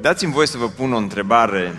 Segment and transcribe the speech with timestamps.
[0.00, 1.74] Dați-mi voi să vă pun o întrebare,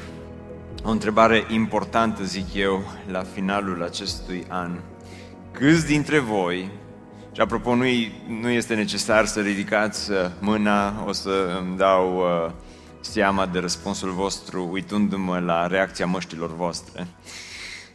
[0.84, 4.80] o întrebare importantă, zic eu, la finalul acestui an.
[5.52, 6.72] Câți dintre voi,
[7.32, 7.84] și apropo, nu,
[8.40, 12.52] nu este necesar să ridicați uh, mâna, o să îmi dau uh,
[13.00, 17.08] seama de răspunsul vostru uitându-mă la reacția măștilor voastre.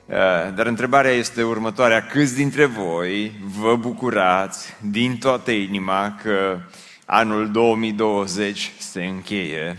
[0.06, 0.14] Uh,
[0.54, 2.06] dar întrebarea este următoarea.
[2.06, 6.58] Câți dintre voi vă bucurați din toată inima că
[7.04, 9.76] anul 2020 se încheie?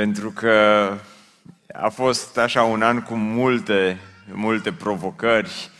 [0.00, 0.88] Pentru că
[1.72, 3.98] a fost așa un an cu multe,
[4.32, 5.70] multe provocări.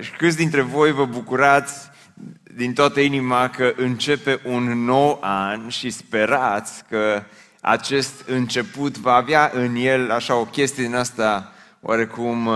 [0.00, 1.90] Și câți dintre voi vă bucurați
[2.54, 7.22] din toată inima că începe un nou an și sperați că
[7.60, 12.54] acest început va avea în el așa o chestie din asta oarecum uh,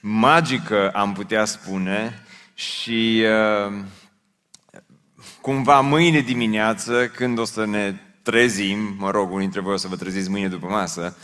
[0.00, 2.22] magică, am putea spune,
[2.54, 3.24] și
[3.66, 3.72] uh,
[5.40, 7.94] cumva mâine dimineață, când o să ne
[8.30, 11.16] trezim, mă rog, unii dintre voi o să vă treziți mâine după masă,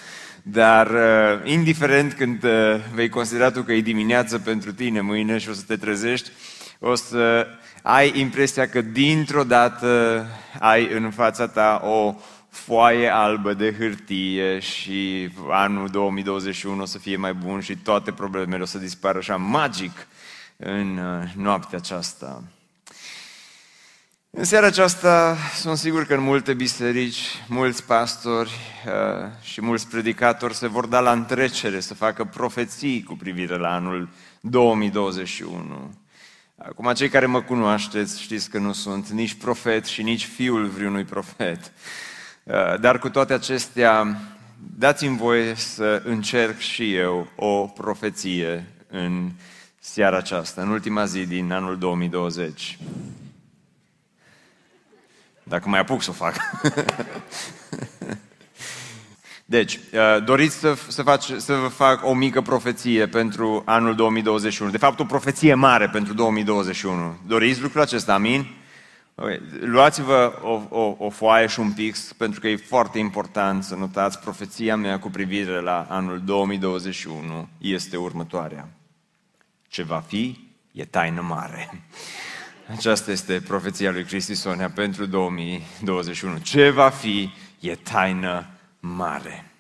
[0.43, 2.51] dar uh, indiferent când uh,
[2.95, 6.31] vei considera tu că e dimineață pentru tine mâine și o să te trezești,
[6.79, 7.47] o să
[7.83, 10.27] ai impresia că dintr-o dată
[10.59, 12.15] ai în fața ta o
[12.51, 18.63] foaie albă de hârtie și anul 2021 o să fie mai bun și toate problemele
[18.63, 20.07] o să dispară așa magic
[20.57, 22.43] în uh, noaptea aceasta.
[24.37, 28.51] În seara aceasta sunt sigur că în multe biserici, mulți pastori
[28.87, 33.75] uh, și mulți predicatori se vor da la întrecere să facă profeții cu privire la
[33.75, 34.09] anul
[34.41, 35.95] 2021.
[36.57, 41.05] Acum, cei care mă cunoașteți știți că nu sunt nici profet și nici fiul vreunui
[41.05, 41.73] profet.
[42.43, 44.21] Uh, dar cu toate acestea,
[44.79, 49.31] dați-mi voie să încerc și eu o profeție în
[49.79, 52.79] seara aceasta, în ultima zi din anul 2020.
[55.45, 56.35] Dacă mai apuc să o fac.
[59.45, 64.71] Deci, uh, doriți să, să, faci, să vă fac o mică profeție pentru anul 2021.
[64.71, 67.17] De fapt, o profeție mare pentru 2021.
[67.27, 68.47] Doriți lucrul acesta, amin?
[69.15, 69.41] Okay.
[69.61, 74.19] Luați-vă o, o, o foaie și un pix, pentru că e foarte important să notați
[74.19, 78.69] profeția mea cu privire la anul 2021 este următoarea.
[79.69, 81.83] Ce va fi, e taină mare.
[82.67, 86.39] Aceasta este profeția lui Cristi Sonia pentru 2021.
[86.39, 88.47] Ce va fi e taină
[88.81, 89.51] mare.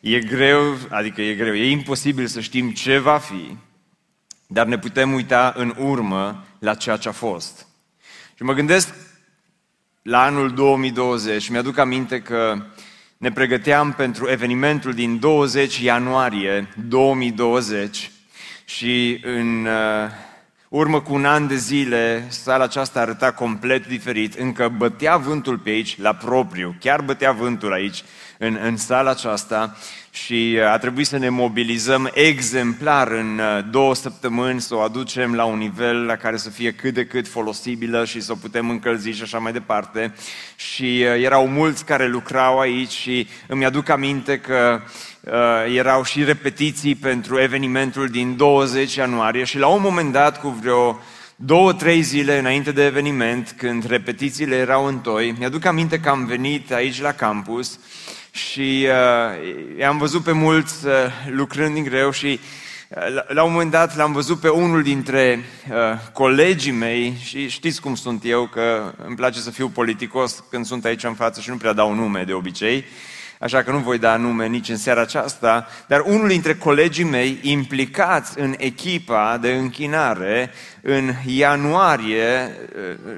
[0.00, 3.56] E greu, adică e greu, e imposibil să știm ce va fi,
[4.46, 7.66] dar ne putem uita în urmă la ceea ce a fost.
[8.34, 8.94] Și mă gândesc
[10.02, 12.66] la anul 2020 și mi-aduc aminte că
[13.16, 18.10] ne pregăteam pentru evenimentul din 20 ianuarie 2020
[18.64, 20.24] și în uh,
[20.76, 25.70] urmă cu un an de zile, sala aceasta arăta complet diferit, încă bătea vântul pe
[25.70, 28.04] aici, la propriu, chiar bătea vântul aici,
[28.38, 29.76] în, în sala aceasta
[30.10, 35.34] și uh, a trebuit să ne mobilizăm exemplar în uh, două săptămâni, să o aducem
[35.34, 38.70] la un nivel la care să fie cât de cât folosibilă și să o putem
[38.70, 40.14] încălzi și așa mai departe.
[40.56, 44.80] Și uh, erau mulți care lucrau aici și îmi aduc aminte că
[45.20, 45.32] uh,
[45.74, 51.00] erau și repetiții pentru evenimentul din 20 ianuarie și la un moment dat, cu vreo
[51.36, 56.26] două, trei zile înainte de eveniment, când repetițiile erau în toi, mi-aduc aminte că am
[56.26, 57.78] venit aici la campus
[58.36, 58.86] și
[59.78, 60.92] uh, am văzut pe mulți uh,
[61.30, 62.40] lucrând din greu și
[62.88, 65.76] uh, la, la un moment dat l-am văzut pe unul dintre uh,
[66.12, 70.84] colegii mei și știți cum sunt eu, că îmi place să fiu politicos când sunt
[70.84, 72.76] aici în față și nu prea dau nume de obicei.
[72.76, 72.84] Uh,
[73.40, 77.38] așa că nu voi da nume nici în seara aceasta, dar unul dintre colegii mei
[77.42, 80.50] implicați în echipa de închinare
[80.82, 82.56] în ianuarie,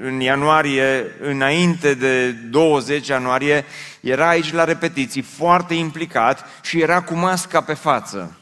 [0.03, 3.65] în ianuarie, înainte de 20 ianuarie,
[4.01, 8.38] era aici la repetiții, foarte implicat și era cu masca pe față.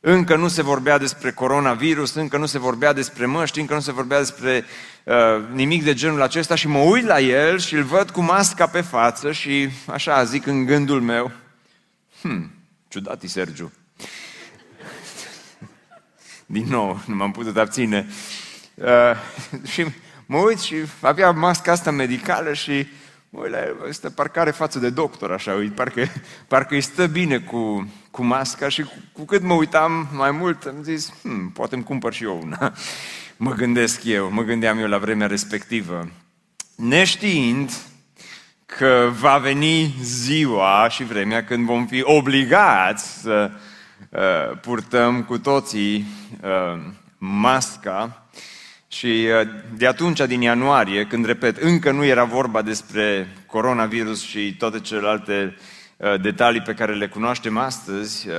[0.00, 3.92] Încă nu se vorbea despre coronavirus, încă nu se vorbea despre măști, încă nu se
[3.92, 4.64] vorbea despre
[5.04, 5.14] uh,
[5.52, 8.80] nimic de genul acesta și mă uit la el și îl văd cu masca pe
[8.80, 11.30] față și așa zic în gândul meu,
[12.20, 12.50] hmm,
[12.88, 13.72] ciudat Sergiu.
[16.46, 18.08] Din nou, nu m-am putut abține.
[18.74, 18.86] Uh,
[19.72, 19.86] și
[20.26, 22.86] mă uit și avea masca asta medicală și
[23.30, 26.04] mă uit la el, este parcare față de doctor, așa, parcă,
[26.48, 30.64] parcă îi stă bine cu, cu masca și cu, cu cât mă uitam mai mult,
[30.64, 32.72] am zis, hmm, poate îmi cumpăr și eu una.
[33.36, 36.08] mă gândesc eu, mă gândeam eu la vremea respectivă.
[36.76, 37.70] Neștiind
[38.66, 43.50] că va veni ziua și vremea când vom fi obligați să
[44.08, 46.06] uh, purtăm cu toții
[46.42, 46.80] uh,
[47.18, 48.19] masca
[48.92, 54.56] și uh, de atunci, din ianuarie, când, repet, încă nu era vorba despre coronavirus și
[54.56, 55.56] toate celelalte
[55.96, 58.34] uh, detalii pe care le cunoaștem astăzi, uh,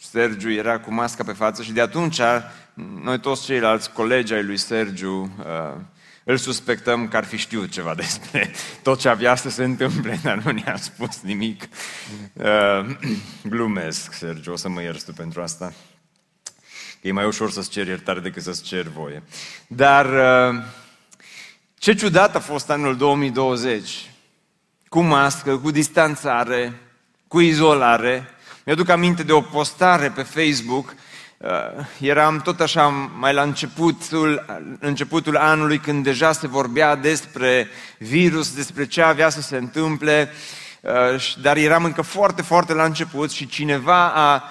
[0.00, 2.20] Sergiu era cu masca pe față și de atunci
[3.02, 5.44] noi toți ceilalți colegi ai lui Sergiu
[6.24, 8.50] îl suspectăm că ar fi știut ceva despre
[8.82, 11.68] tot ce avea să se întâmple, dar nu ne-a spus nimic.
[13.52, 15.72] Glumesc, Sergiu, o să mă ierți tu pentru asta.
[17.06, 19.22] Că e mai ușor să-ți ceri iertare decât să-ți ceri voie.
[19.66, 20.62] Dar uh,
[21.78, 24.10] ce ciudat a fost anul 2020.
[24.88, 26.80] Cu mască, cu distanțare,
[27.28, 28.28] cu izolare.
[28.64, 30.94] Mi-aduc aminte de o postare pe Facebook.
[31.36, 31.50] Uh,
[32.00, 32.88] eram tot așa
[33.18, 34.44] mai la începutul,
[34.80, 37.68] începutul anului când deja se vorbea despre
[37.98, 40.30] virus, despre ce avea să se întâmple,
[40.80, 44.42] uh, dar eram încă foarte, foarte la început și cineva a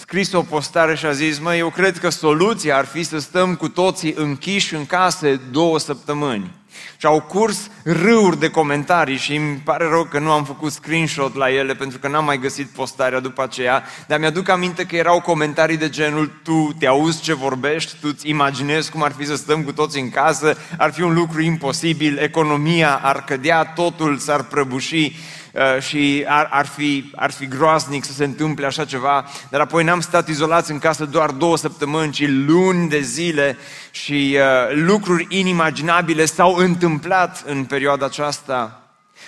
[0.00, 3.54] scris o postare și a zis, mă, eu cred că soluția ar fi să stăm
[3.54, 6.50] cu toții închiși în case două săptămâni.
[6.96, 11.34] Și au curs râuri de comentarii și îmi pare rău că nu am făcut screenshot
[11.34, 15.20] la ele pentru că n-am mai găsit postarea după aceea, dar mi-aduc aminte că erau
[15.20, 19.36] comentarii de genul tu te auzi ce vorbești, tu îți imaginezi cum ar fi să
[19.36, 24.42] stăm cu toți în casă, ar fi un lucru imposibil, economia ar cădea, totul s-ar
[24.42, 25.04] prăbuși.
[25.04, 25.42] Uh,
[25.80, 30.00] și ar, ar, fi, ar fi groaznic să se întâmple așa ceva, dar apoi n-am
[30.00, 33.58] stat izolați în casă doar două săptămâni, ci luni de zile
[33.90, 38.78] și uh, lucruri inimaginabile s-au întâmplat în perioada aceasta.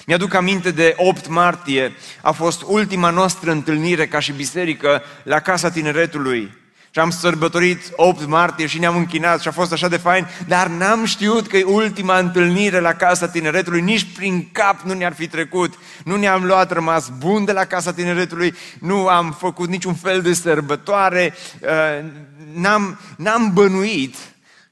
[0.07, 1.93] Mi-aduc aminte de 8 martie,
[2.23, 6.65] a fost ultima noastră întâlnire ca și biserică la Casa Tineretului.
[6.97, 10.67] Și am sărbătorit 8 martie și ne-am închinat și a fost așa de fain, dar
[10.67, 15.29] n-am știut că e ultima întâlnire la Casa Tineretului, nici prin cap nu ne-ar fi
[15.29, 15.79] trecut.
[16.05, 20.33] Nu ne-am luat rămas bun de la Casa Tineretului, nu am făcut niciun fel de
[20.33, 22.09] sărbătoare, uh,
[22.55, 24.15] n-am, n-am bănuit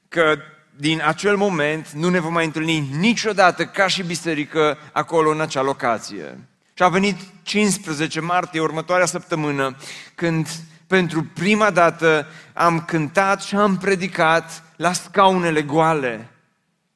[0.09, 0.35] că
[0.75, 5.61] din acel moment nu ne vom mai întâlni niciodată ca și biserică acolo în acea
[5.61, 6.37] locație.
[6.73, 9.75] Și a venit 15 martie, următoarea săptămână,
[10.15, 10.47] când
[10.87, 16.29] pentru prima dată am cântat și am predicat la scaunele goale.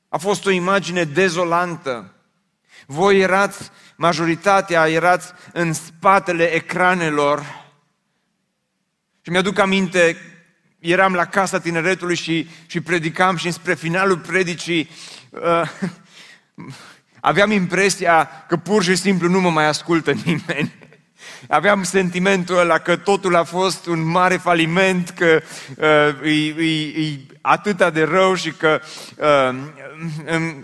[0.09, 2.13] A fost o imagine dezolantă.
[2.85, 7.39] Voi erați, majoritatea erați în spatele ecranelor.
[9.21, 10.17] Și mi-aduc aminte,
[10.79, 14.89] eram la casa tineretului și, și predicam și spre finalul predicii
[15.29, 15.71] uh,
[17.19, 20.78] aveam impresia că pur și simplu nu mă mai ascultă nimeni.
[21.47, 25.41] Aveam sentimentul ăla că totul a fost un mare faliment, că
[25.77, 28.81] uh, e, e, e atâta de rău și că
[29.17, 29.55] uh,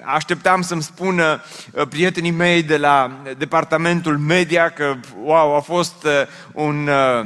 [0.03, 6.11] așteptam să-mi spună uh, prietenii mei de la departamentul media că, wow, a fost uh,
[6.51, 6.87] un...
[6.87, 7.25] Uh,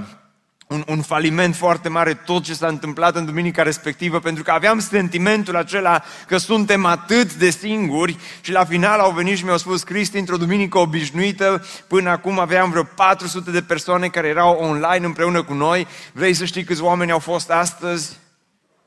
[0.69, 4.79] un, un faliment foarte mare tot ce s-a întâmplat în duminica respectivă, pentru că aveam
[4.79, 9.83] sentimentul acela că suntem atât de singuri și la final au venit și mi-au spus,
[9.83, 15.43] Cristi, într-o duminică obișnuită, până acum aveam vreo 400 de persoane care erau online împreună
[15.43, 15.87] cu noi.
[16.13, 18.17] Vrei să știi câți oameni au fost astăzi?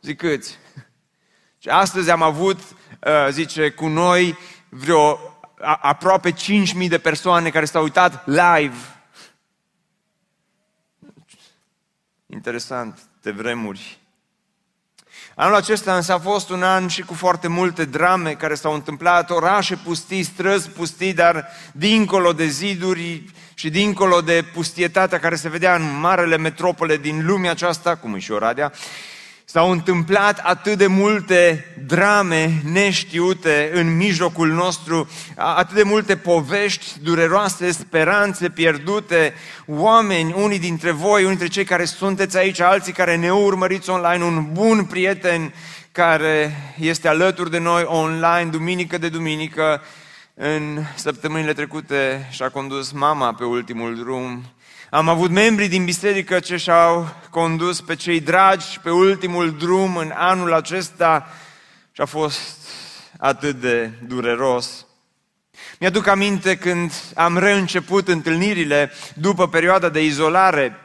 [0.02, 0.58] Zic câți?
[1.62, 5.18] Și astăzi am avut, uh, zice, cu noi vreo
[5.80, 8.76] aproape 5.000 de persoane care s-au uitat live
[12.32, 13.98] Interesant, de vremuri.
[15.34, 19.30] Anul acesta însă a fost un an și cu foarte multe drame care s-au întâmplat,
[19.30, 23.24] orașe pustii, străzi pustii, dar dincolo de ziduri
[23.54, 28.18] și dincolo de pustietatea care se vedea în marele metropole din lumea aceasta, cum e
[28.18, 28.72] și Oradea,
[29.44, 37.70] S-au întâmplat atât de multe drame neștiute în mijlocul nostru, atât de multe povești dureroase,
[37.70, 39.34] speranțe pierdute,
[39.66, 44.24] oameni, unii dintre voi, unii dintre cei care sunteți aici, alții care ne urmăriți online,
[44.24, 45.54] un bun prieten
[45.92, 49.82] care este alături de noi online, duminică de duminică,
[50.34, 54.44] în săptămânile trecute și-a condus mama pe ultimul drum
[54.94, 60.12] am avut membri din biserică ce și-au condus pe cei dragi pe ultimul drum în
[60.14, 61.28] anul acesta
[61.92, 62.68] și a fost
[63.18, 64.86] atât de dureros.
[65.78, 70.76] Mi-aduc aminte când am reînceput întâlnirile după perioada de izolare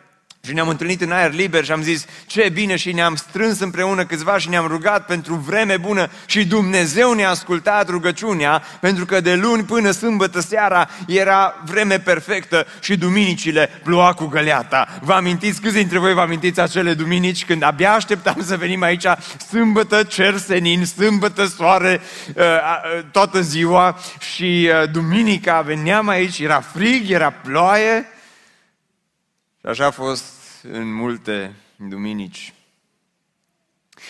[0.48, 4.06] Și ne-am întâlnit în aer liber și am zis ce bine și ne-am strâns împreună
[4.06, 9.36] câțiva și ne-am rugat pentru vreme bună și Dumnezeu ne-a ascultat rugăciunea pentru că de
[9.36, 14.88] luni până sâmbătă seara era vreme perfectă și duminicile ploua cu găleata.
[15.01, 19.06] Vă amintiți, câți dintre voi vă amintiți acele duminici când abia așteptam să venim aici
[19.50, 22.01] sâmbătă cer senin, sâmbătă soare
[22.36, 28.12] uh, uh, toată ziua și uh, duminica veneam aici, era frig, era ploaie
[29.60, 30.24] și așa a fost
[30.61, 32.53] în multe duminici.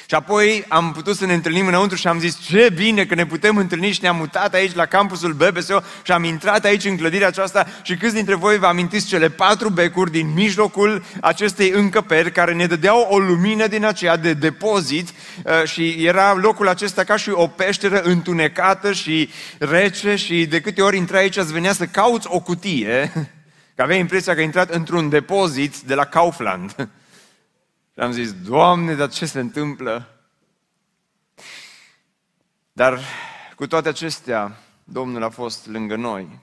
[0.05, 3.25] Și apoi am putut să ne întâlnim înăuntru și am zis ce bine că ne
[3.25, 7.27] putem întâlni și ne-am mutat aici la campusul BBSO și am intrat aici în clădirea
[7.27, 12.53] aceasta și câți dintre voi vă amintiți cele patru becuri din mijlocul acestei încăperi care
[12.53, 17.29] ne dădeau o lumină din aceea de depozit uh, și era locul acesta ca și
[17.29, 22.27] o peșteră întunecată și rece și de câte ori intrai aici îți venea să cauți
[22.29, 23.11] o cutie
[23.77, 26.75] Că aveai impresia că ai intrat într-un depozit de la Kaufland.
[27.93, 30.07] Și am zis, Doamne, dar ce se întâmplă?
[32.71, 32.99] Dar
[33.55, 36.39] cu toate acestea, Domnul a fost lângă noi.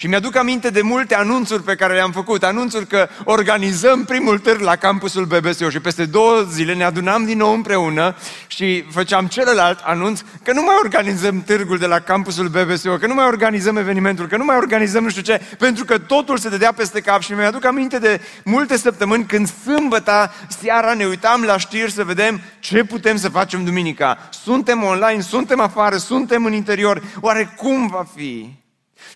[0.00, 2.42] Și mi-aduc aminte de multe anunțuri pe care le-am făcut.
[2.42, 7.38] Anunțuri că organizăm primul târg la campusul BBSO și peste două zile ne adunam din
[7.38, 12.96] nou împreună și făceam celălalt anunț că nu mai organizăm târgul de la campusul BBSO,
[12.96, 16.38] că nu mai organizăm evenimentul, că nu mai organizăm nu știu ce, pentru că totul
[16.38, 21.42] se dădea peste cap și mi-aduc aminte de multe săptămâni când sâmbăta seara ne uitam
[21.42, 24.28] la știri să vedem ce putem să facem duminica.
[24.42, 28.66] Suntem online, suntem afară, suntem în interior, oare cum va fi?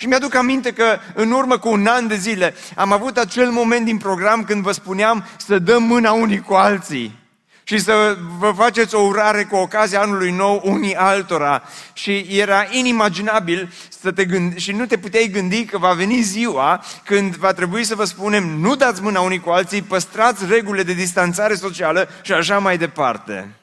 [0.02, 3.84] Și mi-aduc aminte că în urmă cu un an de zile am avut acel moment
[3.84, 7.18] din program când vă spuneam să dăm mâna unii cu alții
[7.64, 11.62] și să vă faceți o urare cu ocazia anului nou unii altora.
[11.92, 16.84] Și era inimaginabil să te gândi, și nu te puteai gândi că va veni ziua
[17.04, 20.92] când va trebui să vă spunem nu dați mâna unii cu alții, păstrați regulile de
[20.92, 23.54] distanțare socială și așa mai departe.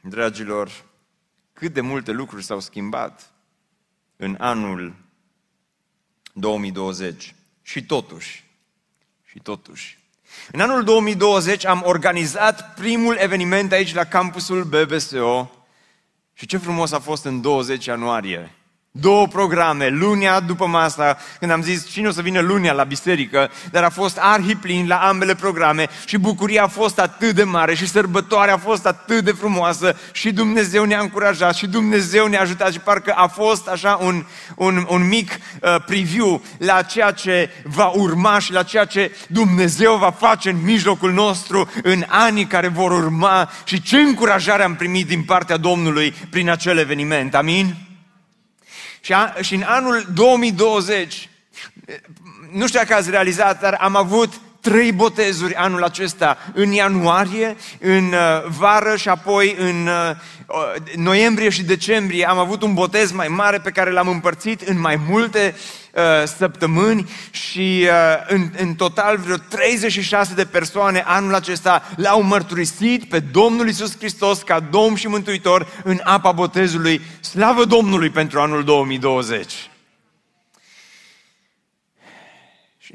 [0.00, 0.70] Dragilor,
[1.54, 3.30] cât de multe lucruri s-au schimbat
[4.16, 4.94] în anul
[6.32, 7.34] 2020.
[7.62, 8.44] Și totuși,
[9.24, 9.98] și totuși,
[10.52, 15.50] în anul 2020 am organizat primul eveniment aici la campusul BBSO
[16.32, 18.54] și ce frumos a fost în 20 ianuarie.
[19.00, 23.50] Două programe, lunea după masa, când am zis cine o să vină lunea la biserică,
[23.70, 27.88] dar a fost arhiplin la ambele programe și bucuria a fost atât de mare și
[27.88, 32.78] sărbătoarea a fost atât de frumoasă și Dumnezeu ne-a încurajat și Dumnezeu ne-a ajutat și
[32.78, 34.24] parcă a fost așa un,
[34.56, 39.96] un, un mic uh, preview la ceea ce va urma și la ceea ce Dumnezeu
[39.96, 45.06] va face în mijlocul nostru în anii care vor urma și ce încurajare am primit
[45.06, 47.34] din partea Domnului prin acel eveniment.
[47.34, 47.92] Amin?
[49.04, 51.28] Și, a, și în anul 2020,
[52.52, 58.04] nu știu dacă ați realizat, dar am avut trei botezuri anul acesta, în ianuarie, în
[58.12, 60.16] uh, vară și apoi în uh,
[60.96, 65.00] noiembrie și decembrie am avut un botez mai mare pe care l-am împărțit în mai
[65.08, 65.83] multe uh,
[66.36, 67.86] săptămâni și
[68.26, 74.42] în, în total vreo 36 de persoane anul acesta l-au mărturisit pe Domnul Isus Hristos
[74.42, 77.00] ca Domn și Mântuitor în apa botezului.
[77.20, 79.52] Slavă Domnului pentru anul 2020!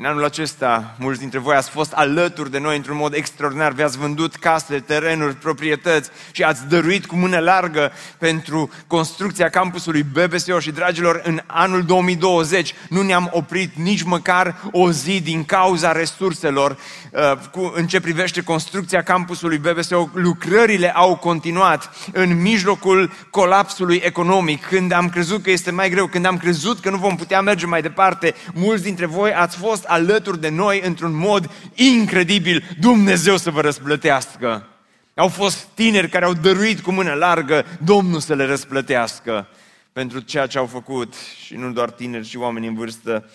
[0.01, 3.97] În anul acesta, mulți dintre voi ați fost alături de noi într-un mod extraordinar, vi-ați
[3.97, 10.71] vândut case, terenuri, proprietăți și ați dăruit cu mână largă pentru construcția campusului BBSO și,
[10.71, 16.77] dragilor, în anul 2020 nu ne-am oprit nici măcar o zi din cauza resurselor
[17.11, 20.09] uh, cu, în ce privește construcția campusului BBSO.
[20.13, 26.25] Lucrările au continuat în mijlocul colapsului economic, când am crezut că este mai greu, când
[26.25, 28.35] am crezut că nu vom putea merge mai departe.
[28.53, 32.63] Mulți dintre voi ați fost alături de noi într-un mod incredibil.
[32.79, 34.67] Dumnezeu să vă răsplătească.
[35.15, 39.47] Au fost tineri care au dăruit cu mână largă, Domnul să le răsplătească
[39.91, 41.13] pentru ceea ce au făcut
[41.45, 43.29] și nu doar tineri, ci oameni în vârstă.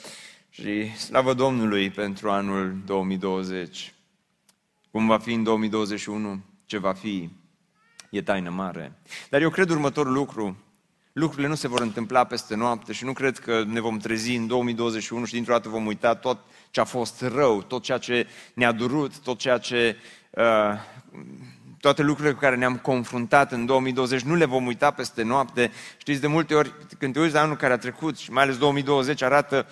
[0.51, 3.95] Și slavă Domnului pentru anul 2020.
[4.91, 6.41] Cum va fi în 2021?
[6.67, 7.31] Ce va fi?
[8.11, 8.99] E taină mare.
[9.31, 10.64] Dar eu cred următorul lucru.
[11.15, 14.47] Lucrurile nu se vor întâmpla peste noapte și nu cred că ne vom trezi în
[14.47, 16.39] 2021 și dintr-o dată vom uita tot
[16.71, 19.97] ce a fost rău, tot ceea ce ne-a durut, tot ceea ce,
[20.31, 20.79] uh,
[21.81, 25.71] toate lucrurile cu care ne-am confruntat în 2020, nu le vom uita peste noapte.
[25.97, 28.59] Știți, de multe ori, când te uiți la anul care a trecut și mai ales
[28.59, 29.67] 2020 arată,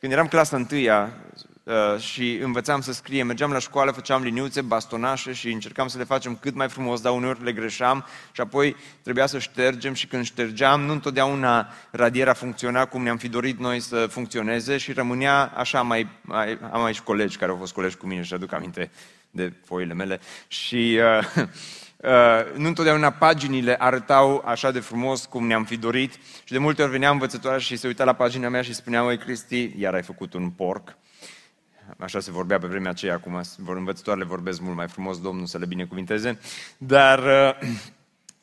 [0.00, 1.55] când eram clasa întâia, uh,
[1.98, 3.26] și învățam să scriem.
[3.26, 7.12] Mergeam la școală, făceam liniuțe, bastonașe și încercam să le facem cât mai frumos, dar
[7.12, 12.84] uneori le greșeam și apoi trebuia să ștergem și când ștergeam, nu întotdeauna radiera funcționa
[12.84, 17.36] cum ne-am fi dorit noi să funcționeze și rămânea așa, mai, mai, am aici colegi
[17.36, 18.90] care au fost colegi cu mine și aduc aminte
[19.30, 21.00] de foile mele și
[21.34, 21.46] uh,
[21.96, 22.12] Uh,
[22.56, 26.12] nu întotdeauna paginile arătau așa de frumos cum ne-am fi dorit
[26.44, 29.18] și de multe ori venea învățătoarea și se uita la pagina mea și spunea, măi
[29.18, 30.96] Cristi, iar ai făcut un porc.
[31.98, 35.66] Așa se vorbea pe vremea aceea, acum învățătoarele vorbesc mult mai frumos, Domnul să le
[35.66, 36.38] binecuvinteze.
[36.78, 37.68] Dar uh,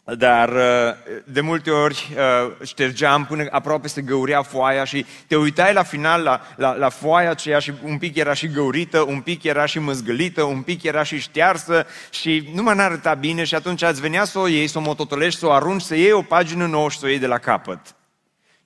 [0.05, 5.74] dar uh, de multe ori uh, ștergeam până aproape se găurea foaia și te uitai
[5.74, 9.43] la final la, la, la foaia aceea și un pic era și găurită, un pic
[9.43, 13.81] era și măzgălită, un pic era și ștearsă și nu mă arăta bine și atunci
[13.81, 16.65] ați venea să o iei, să o mototolești, să o arunci, să iei o pagină
[16.65, 17.79] nouă și să o iei de la capăt.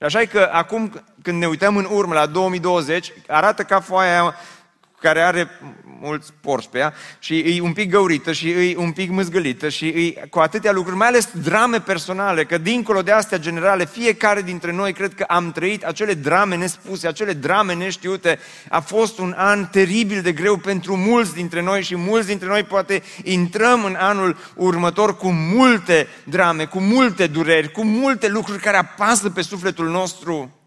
[0.00, 4.34] Așa că acum când ne uităm în urmă la 2020, arată ca foaia
[5.00, 5.48] care are
[6.00, 9.86] mulți porci pe ea și e un pic găurită și e un pic mâzgălită și
[9.86, 14.72] e cu atâtea lucruri, mai ales drame personale, că dincolo de astea generale, fiecare dintre
[14.72, 18.38] noi cred că am trăit acele drame nespuse, acele drame neștiute.
[18.68, 22.62] A fost un an teribil de greu pentru mulți dintre noi și mulți dintre noi
[22.62, 28.76] poate intrăm în anul următor cu multe drame, cu multe dureri, cu multe lucruri care
[28.76, 30.57] apasă pe sufletul nostru.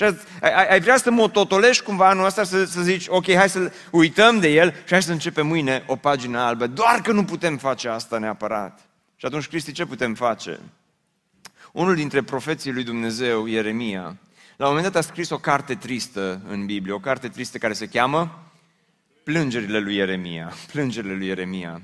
[0.00, 3.72] Și ai, ai vrea să mototolești cumva anul ăsta să, să zici, ok, hai să
[3.90, 6.66] uităm de el și hai să începem mâine o pagină albă.
[6.66, 8.80] Doar că nu putem face asta neapărat.
[9.16, 10.60] Și atunci, Cristi, ce putem face?
[11.72, 14.16] Unul dintre profeții lui Dumnezeu, Ieremia,
[14.56, 17.72] la un moment dat a scris o carte tristă în Biblie, o carte tristă care
[17.72, 18.50] se cheamă
[19.22, 20.52] Plângerile lui Ieremia.
[20.72, 21.82] Plângerile lui Ieremia.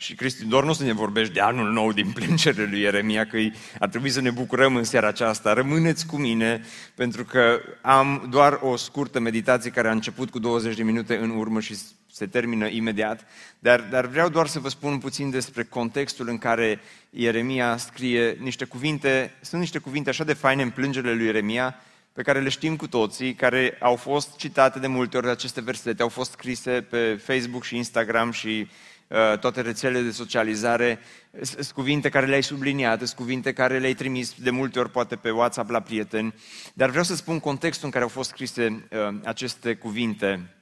[0.00, 3.38] Și Cristi, doar nu să ne vorbești de anul nou din plângerile lui Ieremia, că
[3.78, 5.52] ar trebui să ne bucurăm în seara aceasta.
[5.52, 6.64] Rămâneți cu mine,
[6.94, 11.30] pentru că am doar o scurtă meditație care a început cu 20 de minute în
[11.30, 11.76] urmă și
[12.12, 13.26] se termină imediat,
[13.58, 18.64] dar, dar vreau doar să vă spun puțin despre contextul în care Ieremia scrie niște
[18.64, 21.74] cuvinte, sunt niște cuvinte așa de faine în plângerile lui Ieremia,
[22.12, 26.02] pe care le știm cu toții, care au fost citate de multe ori aceste versete,
[26.02, 28.97] au fost scrise pe Facebook și Instagram și Uh,
[29.40, 30.98] toate rețelele de socializare,
[31.42, 35.30] sunt cuvinte care le-ai subliniat, sunt cuvinte care le-ai trimis de multe ori poate pe
[35.30, 36.34] WhatsApp la prieteni,
[36.74, 40.54] dar vreau să spun contextul în care au fost scrise uh, aceste cuvinte.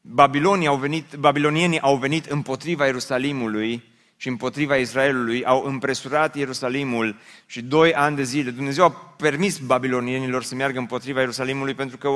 [0.00, 3.84] Babilonii au venit, babilonienii au venit împotriva Ierusalimului
[4.16, 8.50] și împotriva Israelului, au împresurat Ierusalimul și doi ani de zile.
[8.50, 12.08] Dumnezeu a permis babilonienilor să meargă împotriva Ierusalimului pentru că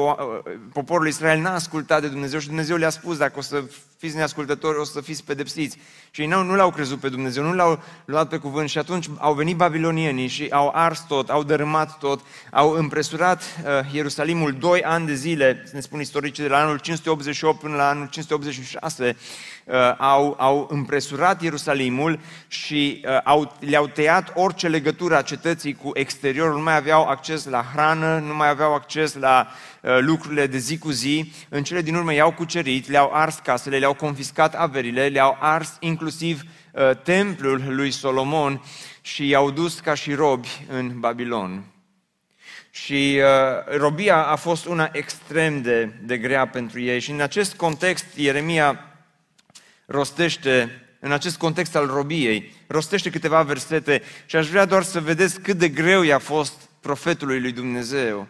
[0.72, 3.64] poporul Israel n-a ascultat de Dumnezeu și Dumnezeu le-a spus dacă o să
[4.04, 5.78] fiți neascultători, o să fiți pedepsiți.
[6.10, 9.08] Și ei nu, nu l-au crezut pe Dumnezeu, nu l-au luat pe cuvânt și atunci
[9.18, 14.82] au venit babilonienii și au ars tot, au dărâmat tot, au împresurat uh, Ierusalimul doi
[14.82, 19.16] ani de zile, ne spun istoricii, de la anul 588 până la anul 586,
[19.64, 25.90] uh, au, au împresurat Ierusalimul și uh, au, le-au tăiat orice legătură a cetății cu
[25.94, 29.48] exteriorul, nu mai aveau acces la hrană, nu mai aveau acces la
[29.80, 31.32] uh, lucrurile de zi cu zi.
[31.48, 36.42] În cele din urmă i-au cucerit, le-au ars casele, le-au confiscat averile, le-au ars inclusiv
[36.72, 38.62] uh, templul lui Solomon
[39.00, 41.64] și i-au dus ca și robi în Babilon.
[42.70, 47.00] Și uh, robia a fost una extrem de, de grea pentru ei.
[47.00, 48.84] Și în acest context, Ieremia
[49.86, 55.40] rostește, în acest context al robiei, rostește câteva versete și aș vrea doar să vedeți
[55.40, 58.28] cât de greu i-a fost profetului lui Dumnezeu.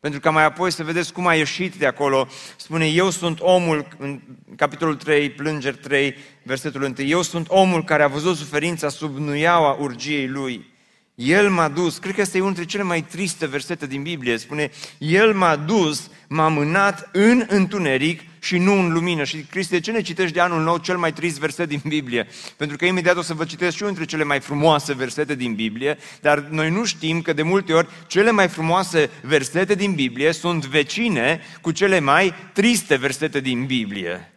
[0.00, 2.28] Pentru că mai apoi să vedeți cum a ieșit de acolo.
[2.56, 4.20] Spune, eu sunt omul, în
[4.56, 9.72] capitolul 3, plângeri 3, versetul 1, eu sunt omul care a văzut suferința sub nuiaua
[9.72, 10.74] urgiei lui.
[11.20, 14.70] El m-a dus, cred că este unul dintre cele mai triste versete din Biblie, spune,
[14.98, 19.24] El m-a dus, m-a mânat în întuneric și nu în lumină.
[19.24, 22.26] Și Cristi, de ce ne citești de anul nou cel mai trist verset din Biblie?
[22.56, 25.54] Pentru că imediat o să vă citesc și unul dintre cele mai frumoase versete din
[25.54, 30.32] Biblie, dar noi nu știm că de multe ori cele mai frumoase versete din Biblie
[30.32, 34.32] sunt vecine cu cele mai triste versete din Biblie.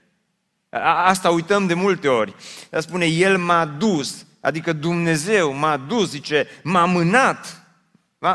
[1.06, 2.36] Asta uităm de multe ori.
[2.70, 7.64] Dar spune, El m-a dus, adică Dumnezeu m-a dus, zice, m-a mânat,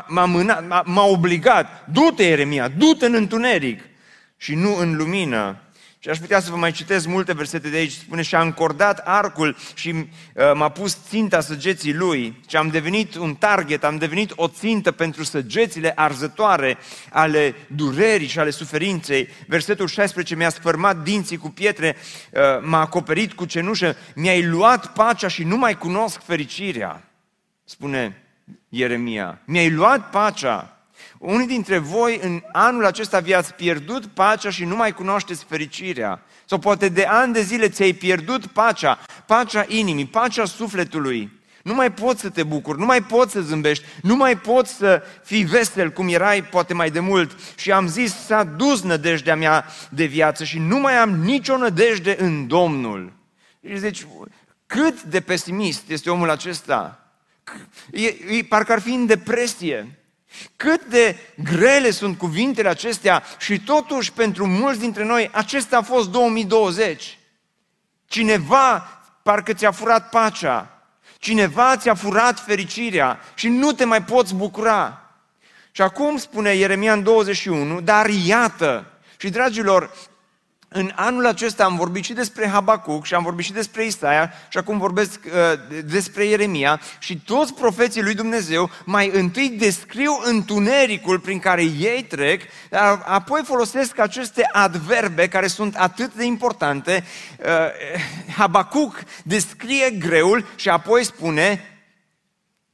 [0.06, 3.80] m-a mânat, m-a obligat, du-te, Eremia, du-te în întuneric.
[4.36, 5.56] Și nu în lumină.
[6.00, 7.92] Și aș putea să vă mai citesc multe versete de aici.
[7.92, 10.04] Spune, și a încordat arcul și uh,
[10.54, 15.24] m-a pus ținta săgeții lui și am devenit un target, am devenit o țintă pentru
[15.24, 16.78] săgețile arzătoare
[17.10, 19.28] ale durerii și ale suferinței.
[19.46, 21.96] Versetul 16, mi-a sfărmat dinții cu pietre,
[22.32, 27.10] uh, m-a acoperit cu cenușă, mi-ai luat pacea și nu mai cunosc fericirea.
[27.64, 28.22] Spune
[28.68, 30.77] Ieremia, mi-ai luat pacea
[31.18, 36.22] Unii dintre voi în anul acesta vi-ați pierdut pacea și nu mai cunoașteți fericirea.
[36.44, 41.38] Sau poate de ani de zile ți-ai pierdut pacea, pacea inimii, pacea sufletului.
[41.62, 45.02] Nu mai poți să te bucuri, nu mai poți să zâmbești, nu mai poți să
[45.24, 47.36] fii vesel cum erai poate mai de mult.
[47.56, 52.16] Și am zis, s-a dus nădejdea mea de viață și nu mai am nicio nădejde
[52.18, 53.12] în Domnul.
[53.68, 54.06] Și zici,
[54.66, 57.08] cât de pesimist este omul acesta?
[57.90, 59.98] E, e, parcă ar fi în depresie.
[60.56, 66.08] Cât de grele sunt cuvintele acestea și totuși pentru mulți dintre noi acesta a fost
[66.08, 67.18] 2020.
[68.06, 68.78] Cineva
[69.22, 70.82] parcă ți-a furat pacea,
[71.18, 75.02] cineva ți-a furat fericirea și nu te mai poți bucura.
[75.70, 78.86] Și acum spune Ieremia în 21, dar iată,
[79.16, 79.90] și dragilor,
[80.70, 84.58] în anul acesta am vorbit și despre Habacuc și am vorbit și despre Isaia și
[84.58, 85.32] acum vorbesc uh,
[85.84, 92.42] despre Ieremia și toți profeții lui Dumnezeu mai întâi descriu întunericul prin care ei trec,
[92.68, 97.04] dar apoi folosesc aceste adverbe care sunt atât de importante.
[97.38, 97.46] Uh,
[98.36, 101.64] Habacuc descrie greul și apoi spune,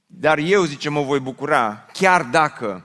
[0.07, 2.85] dar eu, zice, mă voi bucura, chiar dacă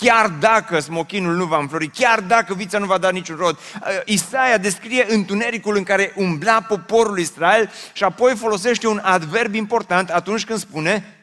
[0.00, 3.56] Chiar dacă smochinul nu va înflori, chiar dacă vița nu va da niciun rod.
[3.56, 10.10] Uh, Isaia descrie întunericul în care umbla poporul Israel și apoi folosește un adverb important
[10.10, 11.15] atunci când spune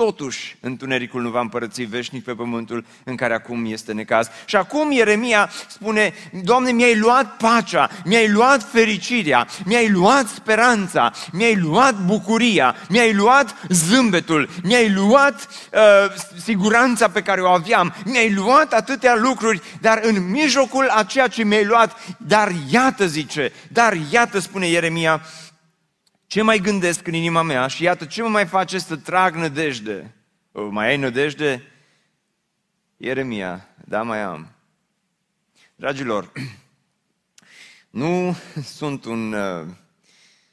[0.00, 4.28] Totuși, întunericul nu va împărăți veșnic pe pământul în care acum este necaz.
[4.44, 11.56] Și acum Ieremia spune, Doamne, mi-ai luat pacea, mi-ai luat fericirea, mi-ai luat speranța, mi-ai
[11.56, 15.80] luat bucuria, mi-ai luat zâmbetul, mi-ai luat uh,
[16.42, 21.44] siguranța pe care o aveam, mi-ai luat atâtea lucruri, dar în mijlocul a ceea ce
[21.44, 25.20] mi-ai luat, dar iată, zice, dar iată, spune Ieremia,
[26.30, 30.14] ce mai gândesc în inima mea și iată ce mă mai face să trag nădejde.
[30.52, 31.62] O, mai ai nădejde?
[32.96, 34.52] Ieremia, da, mai am.
[35.74, 36.32] Dragilor,
[38.00, 38.36] nu
[38.76, 39.66] sunt un, uh,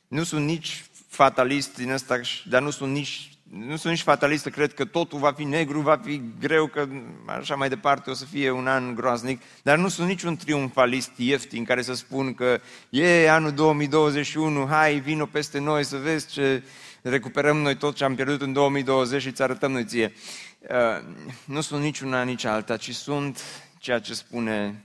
[0.07, 4.49] nu sunt nici fatalist din ăsta, dar nu sunt nici nu sunt nici fatalist să
[4.49, 6.87] cred că totul va fi negru, va fi greu, că
[7.25, 11.63] așa mai departe o să fie un an groaznic, dar nu sunt niciun triumfalist ieftin
[11.63, 16.63] care să spun că e anul 2021, hai, vino peste noi să vezi ce
[17.01, 20.13] recuperăm noi tot ce am pierdut în 2020 și îți arătăm noi ție.
[20.59, 21.03] Uh,
[21.45, 23.41] nu sunt niciuna, nici alta, ci sunt
[23.79, 24.83] ceea ce spune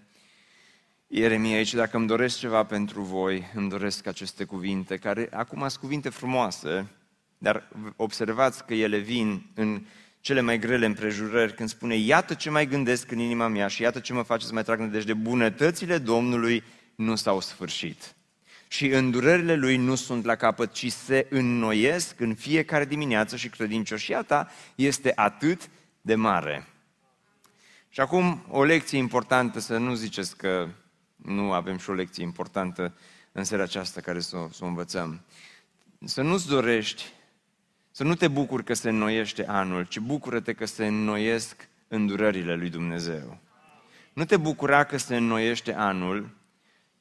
[1.06, 5.80] Ieremia aici, dacă îmi doresc ceva pentru voi, îmi doresc aceste cuvinte, care acum sunt
[5.80, 6.86] cuvinte frumoase,
[7.42, 9.86] dar observați că ele vin în
[10.20, 14.00] cele mai grele împrejurări când spune Iată ce mai gândesc în inima mea și iată
[14.00, 15.14] ce mă face să mai trag nădejde.
[15.14, 16.62] Bunătățile Domnului
[16.94, 18.14] nu s-au sfârșit
[18.72, 24.22] și îndurările Lui nu sunt la capăt, ci se înnoiesc în fiecare dimineață și credincioșia
[24.22, 25.68] ta este atât
[26.00, 26.66] de mare.
[27.88, 30.68] Și acum o lecție importantă, să nu ziceți că
[31.16, 32.94] nu avem și o lecție importantă
[33.32, 35.24] în seara aceasta care să o, să o învățăm.
[36.04, 37.12] Să nu-ți dorești
[37.92, 42.70] să nu te bucuri că se înnoiește anul, ci bucură-te că se înnoiesc îndurările lui
[42.70, 43.38] Dumnezeu.
[44.12, 46.28] Nu te bucura că se înnoiește anul,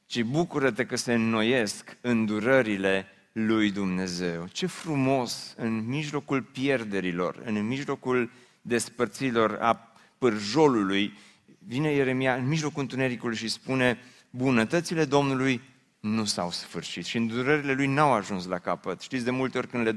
[0.06, 4.48] ci bucură-te că se înnoiesc îndurările lui Dumnezeu.
[4.52, 8.30] Ce frumos în mijlocul pierderilor, în mijlocul
[8.62, 11.12] despărților a pârjolului,
[11.58, 13.98] vine Ieremia în mijlocul întunericului și spune
[14.30, 15.60] bunătățile Domnului
[16.00, 19.00] nu s-au sfârșit și îndurările lui n-au ajuns la capăt.
[19.00, 19.96] Știți, de multe ori când le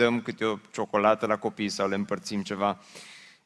[0.00, 2.78] dăm câte o ciocolată la copii sau le împărțim ceva,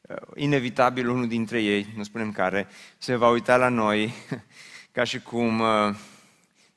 [0.01, 4.13] uh, inevitabil unul dintre ei, nu spunem care, se va uita la noi
[4.95, 5.95] ca și cum, uh,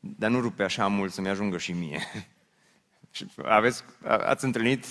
[0.01, 2.01] dar nu rupe așa mult să-mi ajungă și mie.
[3.59, 4.85] Aveți, ați întâlnit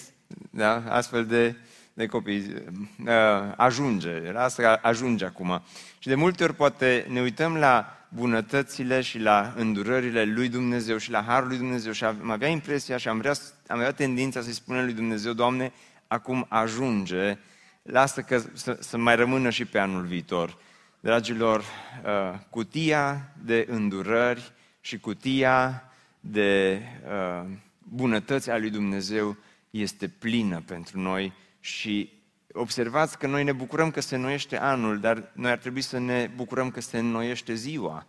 [0.50, 1.56] da, astfel de,
[1.93, 2.63] de copii.
[3.06, 5.62] Uh, ajunge, asta ajunge acum.
[6.00, 11.12] Și de multe ori poate ne uităm la bunătățile și la îndurările lui Dumnezeu și
[11.12, 13.34] la harul lui Dumnezeu și am avea impresia și am, vrea,
[13.67, 15.72] am avea tendința să-i spunem lui Dumnezeu, Doamne,
[16.08, 17.38] acum ajunge,
[17.82, 20.58] lasă că să, să mai rămână și pe anul viitor.
[21.00, 25.84] Dragilor, uh, cutia de îndurări și cutia
[26.20, 29.38] de uh, bunătăți a lui Dumnezeu
[29.70, 32.16] este plină pentru noi și
[32.53, 36.31] observați că noi ne bucurăm că se înnoiește anul, dar noi ar trebui să ne
[36.36, 38.05] bucurăm că se înnoiește ziua.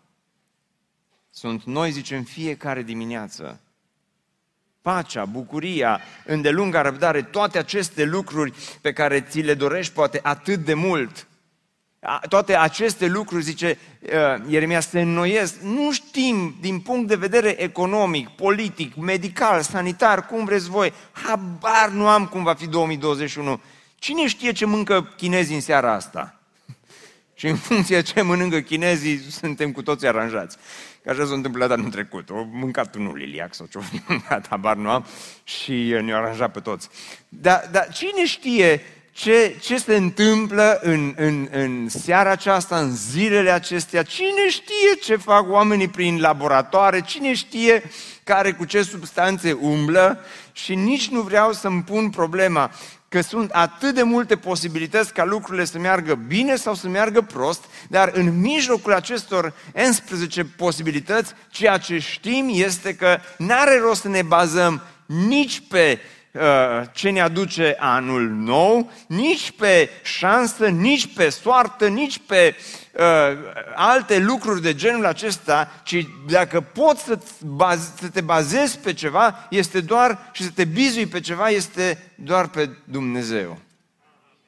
[1.31, 3.61] Sunt noi, zicem, fiecare dimineață.
[4.83, 10.74] Pacea, bucuria, îndelunga răbdare, toate aceste lucruri pe care ți le dorești poate atât de
[10.74, 11.27] mult,
[12.29, 14.11] toate aceste lucruri, zice uh,
[14.48, 15.61] Ieremia, se înnoiesc.
[15.61, 20.92] Nu știm din punct de vedere economic, politic, medical, sanitar, cum vreți voi.
[21.12, 23.61] Habar nu am cum va fi 2021
[23.99, 26.39] Cine știe ce mâncă chinezii în seara asta?
[27.39, 30.57] Și în funcție de ce mănâncă chinezii, suntem cu toți aranjați.
[31.03, 32.31] Că așa s-a întâmplat anul trecut.
[32.31, 35.07] O mâncat unul liliac sau ce-o fi mâncat, habar nu am,
[35.45, 36.89] și ne-a aranjat pe toți.
[37.29, 38.83] Dar, dar cine știe
[39.13, 45.17] ce, ce se întâmplă în, în, în seara aceasta, în zilele acestea, cine știe ce
[45.17, 47.83] fac oamenii prin laboratoare, cine știe
[48.25, 50.21] care cu ce substanțe umblă
[50.53, 52.71] și nici nu vreau să-mi pun problema
[53.09, 57.64] că sunt atât de multe posibilități ca lucrurile să meargă bine sau să meargă prost,
[57.88, 59.55] dar în mijlocul acestor
[59.87, 66.17] 11 posibilități, ceea ce știm este că n-are rost să ne bazăm nici pe uh,
[66.93, 72.55] ce ne aduce anul nou, nici pe șansă, nici pe soartă, nici pe
[72.93, 73.05] uh,
[73.75, 79.47] alte lucruri de genul acesta, ci dacă poți să, baz, să te bazezi pe ceva,
[79.51, 83.59] este doar și să te bizui pe ceva, este doar pe Dumnezeu.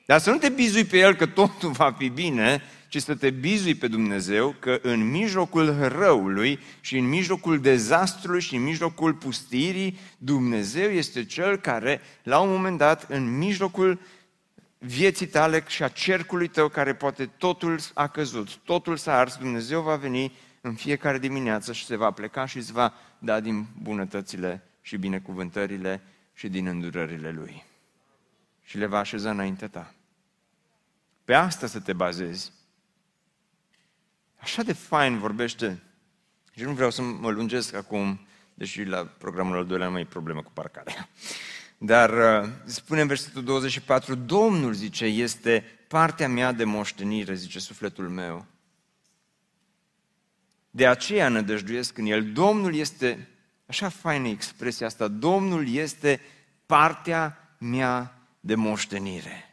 [0.07, 3.31] Dar să nu te bizui pe El că totul va fi bine, ci să te
[3.31, 9.99] bizui pe Dumnezeu că în mijlocul răului și în mijlocul dezastrului și în mijlocul pustirii,
[10.19, 14.01] Dumnezeu este Cel care, la un moment dat, în mijlocul
[14.79, 19.81] vieții tale și a cercului tău care poate totul a căzut, totul s-a ars, Dumnezeu
[19.81, 24.63] va veni în fiecare dimineață și se va pleca și îți va da din bunătățile
[24.81, 26.03] și binecuvântările
[26.35, 27.65] și din îndurările Lui.
[28.65, 29.95] Și le va așeza înaintea ta.
[31.25, 32.59] Pe asta să te bazezi.
[34.51, 35.83] Așa de fain vorbește.
[36.53, 40.05] Și nu vreau să mă lungesc acum, deși la programul al doilea nu mai e
[40.05, 41.09] problemă cu parcarea.
[41.79, 48.09] Dar uh, spune în versetul 24, Domnul, zice, este partea mea de moștenire, zice sufletul
[48.09, 48.47] meu.
[50.71, 52.33] De aceea nădăjduiesc în el.
[52.33, 53.29] Domnul este,
[53.67, 56.21] așa faină expresia asta, Domnul este
[56.67, 59.50] partea mea de moștenire.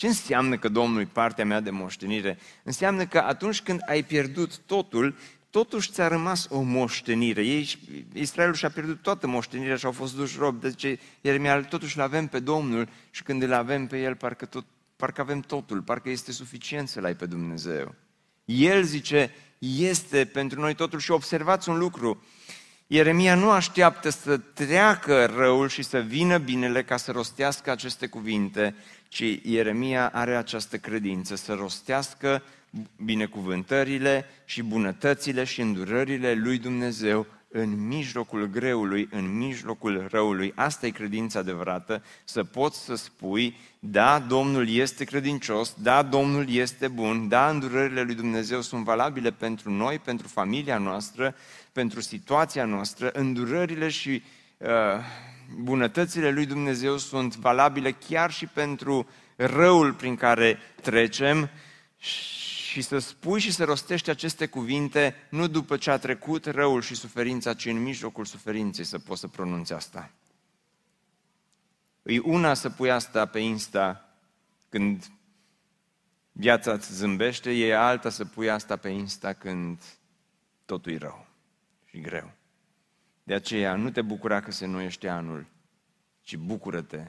[0.00, 2.38] Ce înseamnă că Domnul e partea mea de moștenire?
[2.62, 5.16] Înseamnă că atunci când ai pierdut totul,
[5.50, 7.44] totuși ți-a rămas o moștenire.
[7.44, 7.78] Ei,
[8.12, 10.60] Israelul și-a pierdut toată moștenirea și au fost duși rob.
[10.60, 14.64] Deci Ieremia, totuși îl avem pe Domnul și când îl avem pe El, parcă, tot,
[14.96, 17.94] parcă avem totul, parcă este suficient să-L ai pe Dumnezeu.
[18.44, 22.22] El zice, este pentru noi totul și observați un lucru.
[22.92, 28.74] Ieremia nu așteaptă să treacă răul și să vină binele ca să rostească aceste cuvinte,
[29.08, 32.42] ci Ieremia are această credință să rostească
[33.04, 40.52] binecuvântările și bunătățile și îndurările lui Dumnezeu în mijlocul greului, în mijlocul răului.
[40.54, 46.88] Asta e credința adevărată, să poți să spui, da, Domnul este credincios, da, Domnul este
[46.88, 51.34] bun, da, îndurările lui Dumnezeu sunt valabile pentru noi, pentru familia noastră,
[51.72, 54.22] pentru situația noastră, îndurările și
[54.56, 54.68] uh,
[55.58, 61.50] bunătățile lui Dumnezeu sunt valabile chiar și pentru răul prin care trecem
[62.70, 66.94] și să spui și să rostești aceste cuvinte nu după ce a trecut răul și
[66.94, 70.10] suferința, ci în mijlocul suferinței să poți să pronunți asta.
[72.02, 74.14] E una să pui asta pe Insta
[74.68, 75.10] când
[76.32, 79.82] viața îți zâmbește, e alta să pui asta pe Insta când
[80.64, 81.26] totul e rău
[81.84, 82.32] și greu.
[83.22, 85.46] De aceea nu te bucura că se înnoiește anul,
[86.20, 87.06] ci bucură-te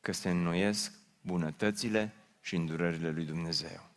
[0.00, 3.91] că se înnoiesc bunătățile și îndurările lui Dumnezeu.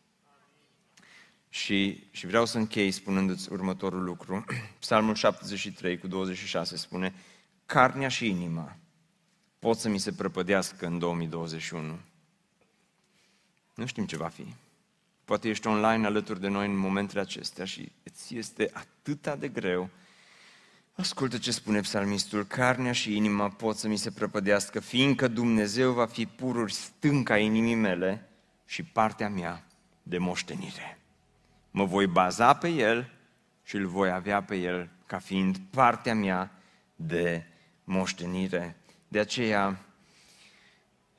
[1.55, 4.45] Și, și vreau să închei spunându-ți următorul lucru.
[4.79, 7.13] Psalmul 73 cu 26 spune
[7.65, 8.77] Carnea și inima
[9.59, 11.99] pot să mi se prăpădească în 2021.
[13.75, 14.53] Nu știm ce va fi.
[15.25, 19.89] Poate ești online alături de noi în momentele acestea și îți este atât de greu.
[20.93, 26.05] Ascultă ce spune psalmistul, carnea și inima pot să mi se prăpădească, fiindcă Dumnezeu va
[26.05, 28.29] fi pururi stânca inimii mele
[28.65, 29.67] și partea mea
[30.03, 30.99] de moștenire.
[31.77, 33.11] Mă voi baza pe El
[33.63, 36.51] și îl voi avea pe El ca fiind partea mea
[36.95, 37.43] de
[37.83, 38.75] moștenire.
[39.07, 39.79] De aceea,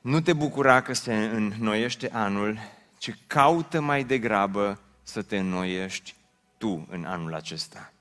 [0.01, 2.59] nu te bucura că se înnoiește anul,
[2.97, 6.15] ci caută mai degrabă să te înnoiești
[6.57, 7.91] tu în anul acesta.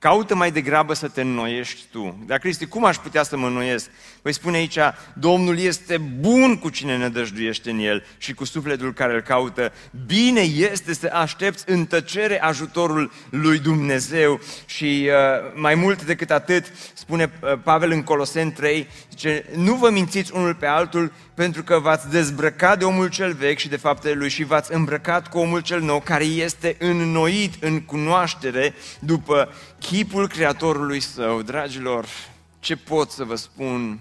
[0.00, 2.24] Caută mai degrabă să te înnoiești tu.
[2.26, 3.90] Dar Cristi, cum aș putea să mă înnoiesc?
[4.22, 4.78] Păi spune aici,
[5.14, 9.72] Domnul este bun cu cine ne dăjduiește în El și cu sufletul care îl caută.
[10.06, 14.40] Bine este să aștepți în tăcere ajutorul lui Dumnezeu.
[14.66, 19.90] Și uh, mai mult decât atât, spune uh, Pavel în Coloseni 3, zice, nu vă
[19.90, 24.14] mințiți unul pe altul, pentru că v-ați dezbrăcat de omul cel vechi și de faptele
[24.14, 30.28] lui și v-ați îmbrăcat cu omul cel nou, care este înnoit în cunoaștere după chipul
[30.28, 31.42] Creatorului său.
[31.42, 32.06] Dragilor,
[32.58, 34.00] ce pot să vă spun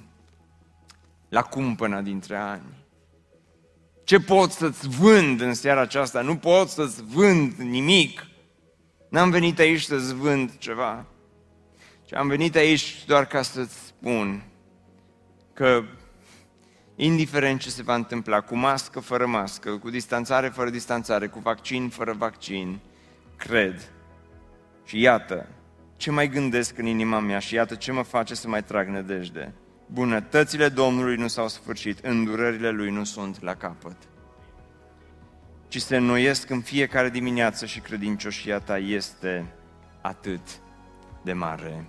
[1.30, 2.64] la cumpăna dintre ani?
[4.04, 6.22] Ce pot să-ți vând în seara aceasta?
[6.22, 8.26] Nu pot să-ți vând nimic.
[9.10, 11.06] N-am venit aici să-ți vând ceva.
[12.08, 14.44] Și am venit aici doar ca să-ți spun
[15.54, 15.84] că
[17.02, 21.90] indiferent ce se va întâmpla, cu mască, fără mască, cu distanțare, fără distanțare, cu vaccin,
[21.90, 22.80] fără vaccin,
[23.38, 23.92] cred.
[24.86, 25.48] Și iată,
[25.98, 29.54] ce mai gândesc în inima mea și iată ce mă face să mai trag nădejde.
[29.86, 33.98] Bunătățile Domnului nu s-au sfârșit, îndurările Lui nu sunt la capăt,
[35.68, 39.46] ci se înnoiesc în fiecare dimineață și credincioșia ta este
[40.02, 40.42] atât
[41.24, 41.86] de mare.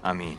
[0.00, 0.38] Amin.